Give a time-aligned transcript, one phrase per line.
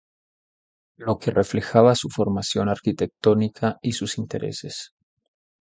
[0.95, 4.95] Lo que reflejaba su formación arquitectónica y sus intereses.